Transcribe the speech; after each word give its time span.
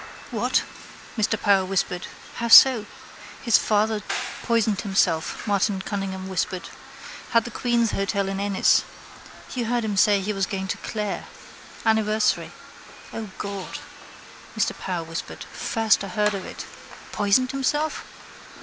—What? 0.31 0.63
Mr 1.15 1.39
Power 1.39 1.63
whispered. 1.63 2.07
How 2.37 2.47
so? 2.47 2.87
—His 3.43 3.59
father 3.59 4.01
poisoned 4.41 4.81
himself, 4.81 5.45
Martin 5.47 5.79
Cunningham 5.83 6.27
whispered. 6.27 6.69
Had 7.33 7.43
the 7.45 7.51
Queen's 7.51 7.91
hotel 7.91 8.27
in 8.27 8.39
Ennis. 8.39 8.83
You 9.53 9.65
heard 9.65 9.85
him 9.85 9.95
say 9.97 10.19
he 10.19 10.33
was 10.33 10.47
going 10.47 10.67
to 10.69 10.77
Clare. 10.77 11.25
Anniversary. 11.85 12.51
—O 13.13 13.29
God! 13.37 13.77
Mr 14.57 14.75
Power 14.75 15.03
whispered. 15.03 15.43
First 15.53 16.03
I 16.03 16.07
heard 16.07 16.33
of 16.33 16.45
it. 16.47 16.65
Poisoned 17.11 17.51
himself? 17.51 18.03